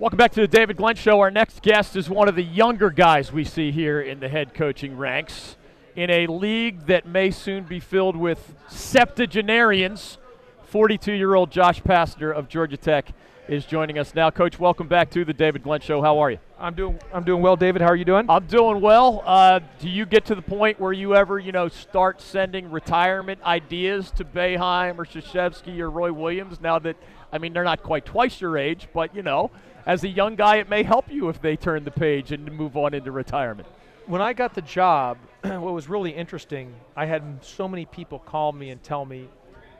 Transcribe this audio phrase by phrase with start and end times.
[0.00, 1.20] Welcome back to the David Glenn Show.
[1.20, 4.52] Our next guest is one of the younger guys we see here in the head
[4.52, 5.56] coaching ranks
[5.94, 10.18] in a league that may soon be filled with septuagenarians.
[10.64, 13.12] 42 year old Josh Pastner of Georgia Tech
[13.46, 14.30] is joining us now.
[14.30, 16.02] Coach, welcome back to the David Glenn Show.
[16.02, 16.38] How are you?
[16.58, 17.80] I'm doing I'm doing well, David.
[17.80, 18.28] How are you doing?
[18.28, 19.22] I'm doing well.
[19.24, 23.40] Uh, do you get to the point where you ever, you know, start sending retirement
[23.44, 26.96] ideas to Boeheim or Krzyzewski or Roy Williams now that,
[27.32, 29.52] I mean, they're not quite twice your age, but, you know,
[29.86, 32.76] as a young guy, it may help you if they turn the page and move
[32.76, 33.68] on into retirement.
[34.06, 38.52] When I got the job, what was really interesting, I had so many people call
[38.52, 39.28] me and tell me,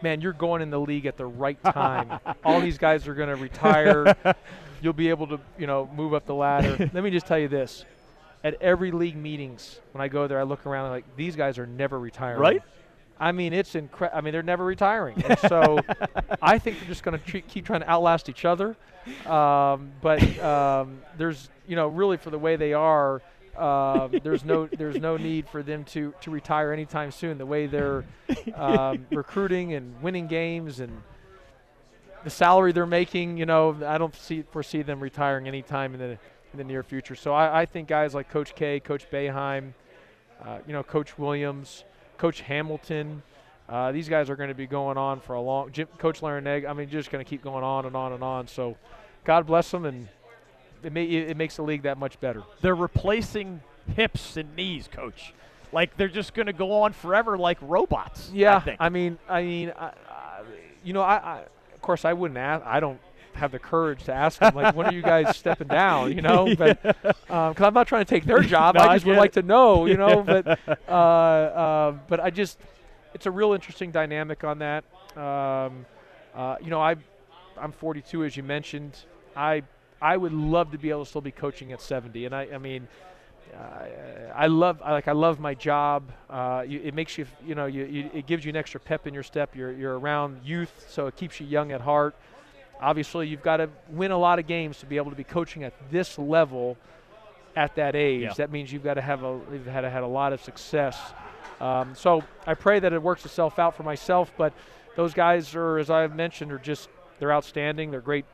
[0.03, 2.19] man, you're going in the league at the right time.
[2.45, 4.15] All these guys are going to retire.
[4.83, 6.77] You'll be able to, you know, move up the ladder.
[6.93, 7.85] Let me just tell you this.
[8.43, 11.67] At every league meetings, when I go there, I look around like these guys are
[11.67, 12.39] never retiring.
[12.39, 12.63] Right?
[13.19, 14.19] I mean, it's incredible.
[14.19, 15.23] I mean, they're never retiring.
[15.23, 15.79] And so
[16.43, 18.77] I think they're just going to keep trying to outlast each other.
[19.27, 23.23] Um, but um, there's, you know, really for the way they are,
[23.57, 27.39] uh, there's no there's no need for them to to retire anytime soon.
[27.39, 28.05] The way they're
[28.55, 31.03] um, recruiting and winning games and
[32.25, 36.19] the salary they're making, you know, I don't see foresee them retiring anytime in the
[36.53, 37.15] in the near future.
[37.15, 39.73] So I, I think guys like Coach K, Coach Boeheim,
[40.45, 41.85] uh, you know, Coach Williams,
[42.19, 43.23] Coach Hamilton.
[43.69, 45.73] Uh, these guys are going to be going on for a long.
[45.73, 48.47] Jim, Coach Larrañaga, I mean, just going to keep going on and on and on.
[48.47, 48.77] So,
[49.25, 50.09] God bless them, and
[50.83, 52.43] it, may, it makes the league that much better.
[52.61, 53.63] They're replacing
[53.97, 55.33] hips and knees, Coach.
[55.73, 58.31] Like they're just going to go on forever, like robots.
[58.33, 59.93] Yeah, I, I mean, I mean, I,
[60.85, 61.39] you know, I, I,
[61.75, 62.65] of course I wouldn't ask.
[62.65, 63.01] I don't
[63.37, 66.15] have the courage to ask them like, when are you guys stepping down?
[66.15, 69.07] You know, but because um, I'm not trying to take their job, no, I just
[69.07, 69.21] I would it.
[69.21, 69.87] like to know.
[69.87, 72.59] You know, but uh, uh, but I just
[73.15, 74.85] it's a real interesting dynamic on that.
[75.17, 75.87] Um,
[76.35, 76.97] uh, you know, I
[77.57, 78.99] I'm 42 as you mentioned.
[79.37, 79.63] I
[80.01, 82.59] I would love to be able to still be coaching at 70, and I I
[82.59, 82.89] mean.
[83.55, 86.11] Uh, I love I like I love my job.
[86.29, 89.07] Uh, you, it makes you you know you, you, it gives you an extra pep
[89.07, 89.55] in your step.
[89.55, 92.17] You're you're around youth, so it keeps you young at heart
[92.81, 95.65] obviously you've got to win a lot of games to be able to be coaching
[95.65, 96.77] at this level
[97.57, 98.23] at that age.
[98.23, 98.35] Yeah.
[98.35, 100.99] That means you've got to have a you've had to had a lot of success.
[101.61, 104.33] Um, so I pray that it works itself out for myself.
[104.37, 104.53] But
[104.97, 107.91] those guys are, as I've mentioned, are just they're outstanding.
[107.91, 108.25] They're great,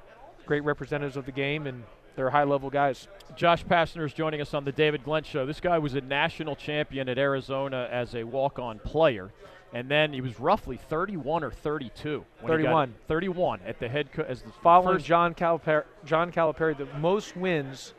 [0.46, 1.84] great representatives of the game, and
[2.16, 3.08] they're high level guys.
[3.36, 5.46] Josh Pastner is joining us on the David Glenn Show.
[5.46, 9.30] This guy was a national champion at Arizona as a walk on player.
[9.72, 12.24] And then he was roughly 31 or 32.
[12.46, 12.94] 31.
[13.06, 17.36] 31 at the head co- as the Following first John Calipari, John Calipari, the most
[17.36, 17.94] wins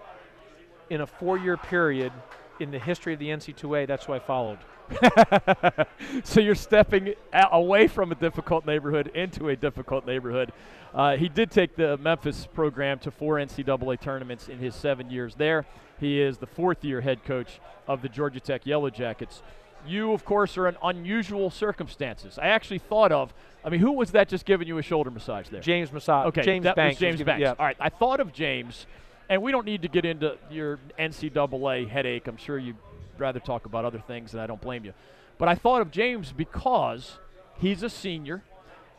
[0.90, 2.12] in a four-year period
[2.60, 3.88] in the history of the NCAA.
[3.88, 4.60] That's who I followed.
[6.24, 10.52] so you're stepping away from a difficult neighborhood into a difficult neighborhood.
[10.94, 15.36] Uh, he did take the Memphis program to four NCAA tournaments in his seven years
[15.36, 15.66] there.
[16.00, 19.42] He is the fourth year head coach of the Georgia Tech Yellow Jackets.
[19.88, 22.38] You, of course, are in unusual circumstances.
[22.40, 23.34] I actually thought of,
[23.66, 25.62] I mean, who was that just giving you a shoulder massage there?
[25.62, 26.28] James Massage.
[26.28, 26.96] Okay, James that Banks.
[26.96, 27.40] was James was Banks.
[27.40, 28.86] giving- All right, I thought of James,
[29.30, 32.28] and we don't need to get into your NCAA headache.
[32.28, 32.78] I'm sure you'd
[33.18, 34.94] rather talk about other things, and I don't blame you.
[35.38, 37.18] But I thought of James because
[37.60, 38.44] he's a senior,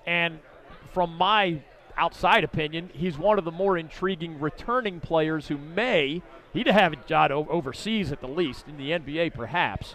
[0.06, 0.41] and
[0.93, 1.60] from my
[1.97, 6.22] outside opinion, he's one of the more intriguing returning players who may
[6.53, 9.94] he'd have a job overseas at the least in the NBA perhaps.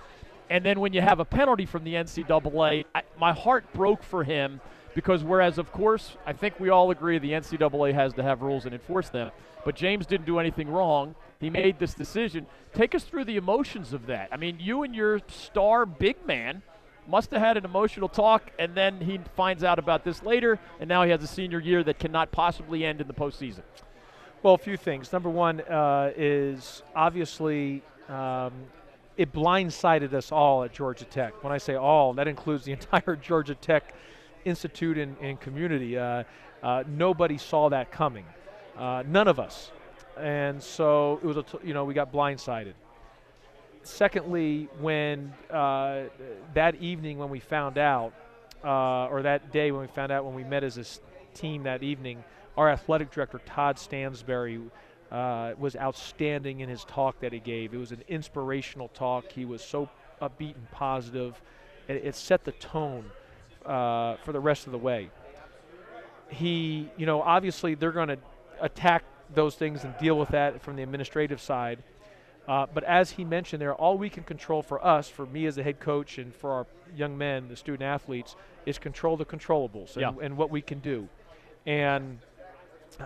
[0.50, 4.24] And then when you have a penalty from the NCAA, I, my heart broke for
[4.24, 4.62] him
[4.96, 8.66] because whereas of course I think we all agree the NCAA has to have rules
[8.66, 9.32] and enforce them,
[9.66, 11.16] but James didn't do anything wrong.
[11.40, 12.48] He made this decision.
[12.74, 14.30] Take us through the emotions of that.
[14.32, 16.64] I mean, you and your star big man
[17.08, 20.90] must have had an emotional talk, and then he finds out about this later, and
[20.90, 23.62] now he has a senior year that cannot possibly end in the postseason.
[24.44, 25.14] Well, a few things.
[25.14, 28.52] Number one uh, is obviously um,
[29.18, 31.44] it blindsided us all at Georgia Tech.
[31.44, 33.94] When I say all, that includes the entire Georgia Tech
[34.46, 35.98] Institute and, and community.
[35.98, 36.24] Uh,
[36.64, 38.26] uh, nobody saw that coming.
[38.78, 39.72] Uh, none of us.
[40.18, 42.74] And so it was, a t- you know, we got blindsided.
[43.84, 46.04] Secondly, when uh,
[46.54, 48.14] that evening when we found out,
[48.64, 51.84] uh, or that day when we found out when we met as a team that
[51.84, 52.24] evening,
[52.58, 54.60] our athletic director Todd Stansbury
[55.12, 57.74] uh, was outstanding in his talk that he gave.
[57.74, 59.32] It was an inspirational talk.
[59.32, 59.90] He was so
[60.22, 61.42] upbeat and positive.
[61.88, 63.06] It, it set the tone
[63.66, 65.10] uh, for the rest of the way.
[66.30, 68.18] He, you know, obviously they're going to
[68.60, 71.84] attack those things and deal with that from the administrative side.
[72.48, 75.58] Uh, but as he mentioned there, all we can control for us, for me as
[75.58, 79.94] a head coach, and for our young men, the student athletes, is control the controllables
[79.98, 80.26] and, Yeah.
[80.26, 81.10] and what we can do.
[81.66, 82.20] And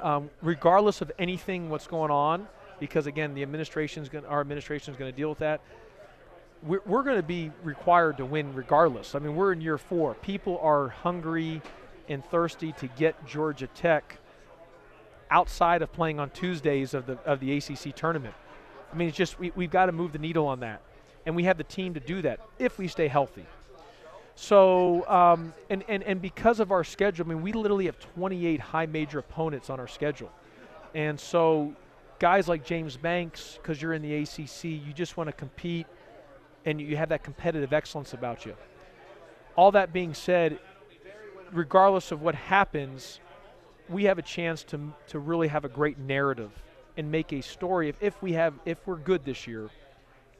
[0.02, 2.48] um, regardless of anything what's going on,
[2.80, 5.62] because again, the administration's going, our administration is going to deal with that.
[6.64, 9.16] We're, we're going to be required to win regardless.
[9.16, 10.14] I mean, we're in year four.
[10.16, 11.62] People are hungry
[12.10, 14.18] and thirsty to get Georgia Tech
[15.30, 18.36] outside of playing on Tuesdays of the of the ACC tournament.
[18.92, 20.82] I mean, it's just we, we've got to move the needle on that,
[21.26, 23.46] and we have the team to do that if we stay healthy.
[24.42, 28.60] So, um, and, and, and because of our schedule, I mean, we literally have 28
[28.60, 30.32] high major opponents on our schedule.
[30.96, 31.76] And so,
[32.18, 35.86] guys like James Banks, because you're in the ACC, you just want to compete
[36.66, 38.56] and you have that competitive excellence about you.
[39.56, 40.58] All that being said,
[41.52, 43.20] regardless of what happens,
[43.90, 46.50] we have a chance to, to really have a great narrative
[46.98, 47.90] and make a story.
[47.90, 49.70] If, if we have, if we're good this year,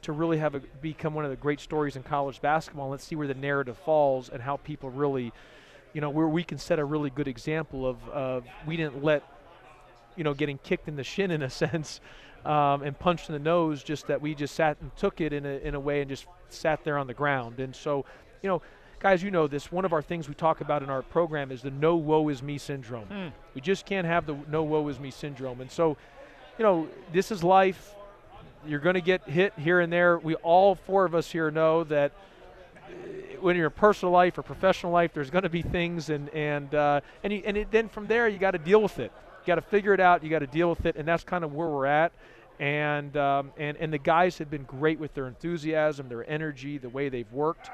[0.02, 2.90] to really have a, become one of the great stories in college basketball.
[2.90, 5.32] Let's see where the narrative falls and how people really,
[5.92, 9.22] you know, where we can set a really good example of, of we didn't let,
[10.16, 12.00] you know, getting kicked in the shin in a sense
[12.44, 15.46] um, and punched in the nose, just that we just sat and took it in
[15.46, 17.60] a, in a way and just sat there on the ground.
[17.60, 18.04] And so,
[18.42, 18.60] you know,
[18.98, 19.70] guys, you know this.
[19.70, 22.42] One of our things we talk about in our program is the no woe is
[22.42, 23.06] me syndrome.
[23.06, 23.28] Hmm.
[23.54, 25.60] We just can't have the no woe is me syndrome.
[25.60, 25.96] And so,
[26.58, 27.94] you know, this is life
[28.66, 30.18] you're going to get hit here and there.
[30.18, 32.12] We all four of us here know that
[32.76, 36.28] uh, when you're in personal life or professional life, there's going to be things, and
[36.30, 39.12] and uh, and you, and it, then from there you got to deal with it.
[39.42, 40.22] You got to figure it out.
[40.22, 42.12] You got to deal with it, and that's kind of where we're at.
[42.60, 46.88] And um, and and the guys have been great with their enthusiasm, their energy, the
[46.88, 47.70] way they've worked.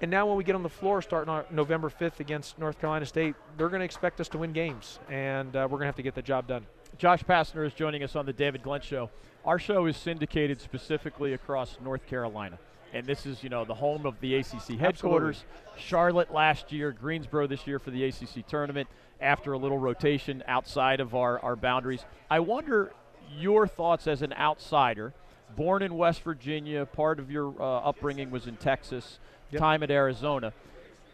[0.00, 3.06] And now when we get on the floor starting on November 5th against North Carolina
[3.06, 5.96] State, they're going to expect us to win games, and uh, we're going to have
[5.96, 6.66] to get the job done.
[6.98, 9.10] Josh Pastner is joining us on the David Glenn Show.
[9.44, 12.58] Our show is syndicated specifically across North Carolina.
[12.92, 15.44] And this is, you know, the home of the ACC headquarters.
[15.44, 15.82] Absolutely.
[15.82, 18.88] Charlotte last year, Greensboro this year for the ACC tournament
[19.20, 22.04] after a little rotation outside of our, our boundaries.
[22.30, 22.92] I wonder
[23.36, 25.12] your thoughts as an outsider,
[25.56, 29.18] born in West Virginia, part of your uh, upbringing was in Texas,
[29.54, 29.60] Yep.
[29.60, 30.52] time at Arizona.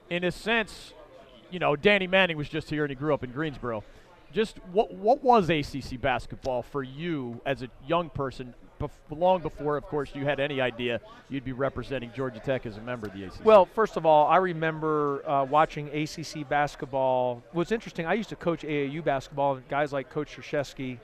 [0.09, 0.93] In a sense,
[1.51, 3.85] you know, Danny Manning was just here and he grew up in Greensboro
[4.33, 8.55] just what what was ACC basketball for you as a young person?
[8.81, 12.79] Bef- long before, of course, you had any idea you'd be representing Georgia Tech as
[12.79, 13.45] a member of the ACC.
[13.45, 17.43] Well, first of all, I remember uh, watching ACC basketball.
[17.53, 20.99] What's interesting, I used to coach AAU basketball, and guys like Coach Krzyzewski,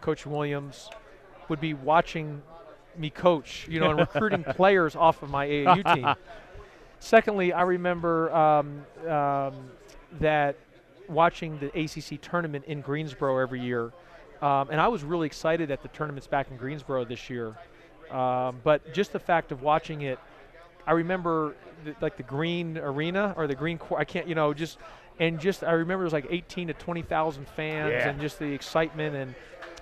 [0.00, 0.90] Coach Williams
[1.48, 2.40] would be watching
[2.96, 6.14] me coach, you know, and recruiting players off of my AAU team.
[7.00, 9.54] Secondly, I remember um, um,
[10.20, 10.56] that
[11.08, 13.92] watching the ACC tournament in Greensboro every year,
[14.42, 17.56] um, and I was really excited that the tournament's back in Greensboro this year.
[18.10, 20.18] Um, but just the fact of watching it,
[20.86, 21.54] I remember
[21.84, 23.78] the, like the green arena or the green.
[23.78, 24.00] court.
[24.00, 24.78] I can't, you know, just
[25.20, 28.08] and just I remember it was like 18 to 20,000 fans Yeah.
[28.08, 29.34] and just the excitement and.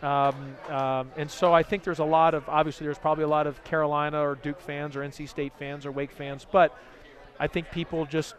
[0.02, 0.34] Um,
[0.68, 3.64] um, and so I think there's a lot of obviously there's probably a lot of
[3.64, 6.76] Carolina or Duke fans or NC State fans or Wake fans, but
[7.38, 8.34] I think people just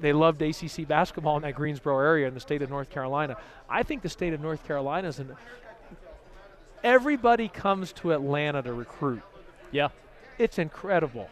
[0.00, 3.36] they loved ACC basketball in that Greensboro area in the state of North Carolina.
[3.68, 5.36] I think the state of North Carolina is an.
[6.82, 9.22] Everybody comes to Atlanta to recruit.
[9.70, 9.88] yeah,
[10.38, 11.30] It's incredible.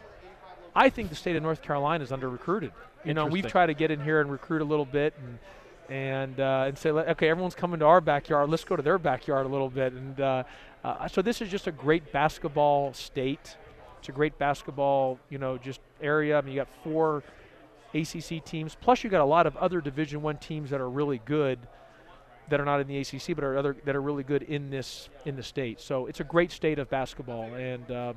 [0.75, 2.71] I think the state of North Carolina is under recruited.
[3.05, 5.39] You know, we've tried to get in here and recruit a little bit and
[5.89, 8.49] and uh, and say, okay, everyone's coming to our backyard.
[8.49, 9.93] Let's go to their backyard a little bit.
[9.93, 10.43] And uh,
[10.83, 13.57] uh, so this is just a great basketball state.
[14.03, 16.37] It's a great basketball, you know, just area.
[16.37, 17.23] I mean, you got four
[17.93, 18.75] ACC teams.
[18.81, 21.57] Plus, you got a lot of other Division One teams that are really good,
[22.49, 25.07] that are not in the ACC, but are other that are really good in this
[25.23, 25.79] in the state.
[25.79, 28.15] So it's a great state of basketball, and um,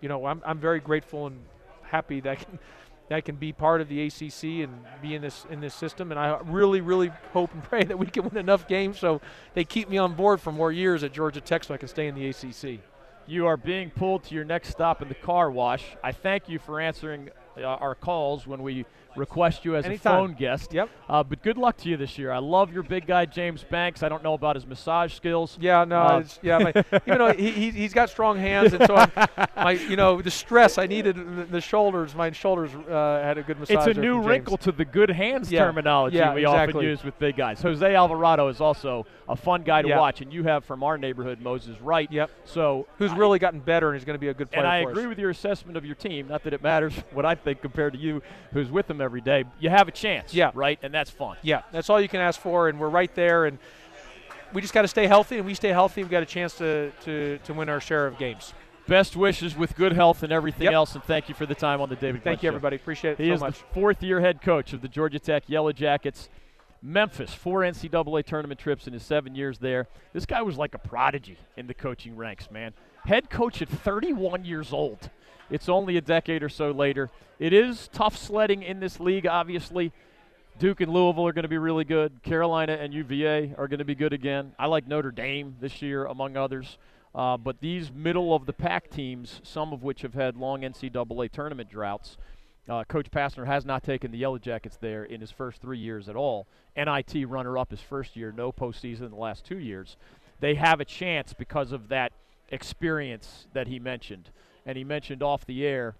[0.00, 1.40] you know, I'm I'm very grateful and
[1.82, 2.60] happy that I can,
[3.08, 4.72] that I can be part of the ACC and
[5.02, 6.12] be in this in this system.
[6.12, 9.20] And I really, really hope and pray that we can win enough games so
[9.54, 12.06] they keep me on board for more years at Georgia Tech so I can stay
[12.06, 12.78] in the ACC.
[13.28, 15.84] You are being pulled to your next stop in the car wash.
[16.02, 17.28] I thank you for answering
[17.62, 18.84] uh, our calls when we
[19.16, 20.12] request you as Anytime.
[20.14, 20.72] a phone guest.
[20.72, 20.88] Yep.
[21.08, 22.30] Uh, but good luck to you this year.
[22.30, 24.04] I love your big guy James Banks.
[24.04, 25.58] I don't know about his massage skills.
[25.60, 26.58] Yeah, no, Uh, it's, yeah.
[26.58, 26.72] My,
[27.04, 29.10] even though he, he he's got strong hands, and so I'm,
[29.56, 32.14] my you know the stress I needed the, the shoulders.
[32.14, 33.88] My shoulders uh, had a good massage.
[33.88, 35.64] It's a new wrinkle to the good hands Yeah.
[35.64, 37.60] terminology Yeah, we often use with big guys.
[37.62, 39.98] Jose Alvarado is also a fun guy to Yeah.
[39.98, 42.10] watch, and you have from our neighborhood Moses Wright.
[42.12, 42.30] Yep.
[42.44, 44.70] So Who's I- really gotten better and is going to be a good player and
[44.70, 45.08] I agree us.
[45.08, 46.28] with your assessment of your team.
[46.28, 49.44] Not that it matters what I think compared to you, who's with them every day.
[49.60, 50.50] You have a chance, Yeah.
[50.54, 50.78] right?
[50.82, 51.36] And that's fun.
[51.42, 53.44] Yeah, that's all you can ask for, and we're right there.
[53.46, 53.58] And
[54.52, 56.02] we just got to stay healthy, and we stay healthy.
[56.02, 58.54] We've got a chance to, to, to win our share of games.
[58.86, 60.72] Best wishes with good health and everything Yep.
[60.72, 62.24] else, and thank you for the time on the David.
[62.24, 62.48] Thank Glenn you, Show.
[62.48, 62.76] everybody.
[62.76, 63.58] Appreciate it He so is much.
[63.58, 66.30] the fourth-year head coach of the Georgia Tech Yellow Jackets.
[66.80, 69.88] Memphis, four NCAA tournament trips in his seven years there.
[70.12, 72.72] This guy was like a prodigy in the coaching ranks, man.
[73.04, 75.10] Head coach at 31 years old.
[75.50, 77.10] It's only a decade or so later.
[77.38, 79.92] It is tough sledding in this league, obviously.
[80.58, 82.22] Duke and Louisville are going to be really good.
[82.22, 84.52] Carolina and UVA are going to be good again.
[84.58, 86.78] I like Notre Dame this year, among others.
[87.14, 91.30] Uh, but these middle of the pack teams, some of which have had long NCAA
[91.30, 92.16] tournament droughts,
[92.68, 96.08] uh, Coach Pastner has not taken the Yellow Jackets there in his first three years
[96.08, 96.46] at all.
[96.76, 99.96] NIT runner up his first year, no postseason in the last two years.
[100.40, 102.12] They have a chance because of that
[102.50, 104.30] experience that he mentioned.
[104.68, 105.94] And he mentioned off the air,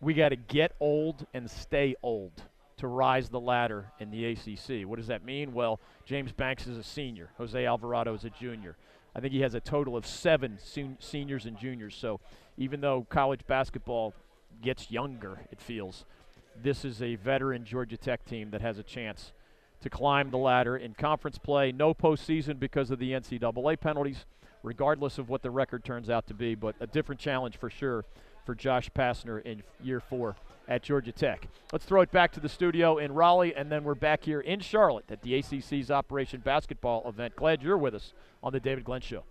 [0.00, 2.30] we got to get old and stay old
[2.76, 4.88] to rise the ladder in the ACC.
[4.88, 5.52] What does that mean?
[5.52, 8.76] Well, James Banks is a senior, Jose Alvarado is a junior.
[9.16, 11.96] I think he has a total of seven sen- seniors and juniors.
[11.96, 12.20] So
[12.56, 14.14] even though college basketball
[14.62, 16.04] gets younger, it feels,
[16.62, 19.32] this is a veteran Georgia Tech team that has a chance
[19.80, 21.72] to climb the ladder in conference play.
[21.72, 24.26] No postseason because of the NCAA penalties,
[24.62, 28.04] regardless of what the record turns out to be, but a different challenge for sure
[28.44, 30.36] for Josh Pastner in year four
[30.68, 31.48] at Georgia Tech.
[31.72, 34.60] Let's throw it back to the studio in Raleigh, and then we're back here in
[34.60, 37.36] Charlotte at the ACC's Operation Basketball event.
[37.36, 39.24] Glad you're with us on the David Glenn Show.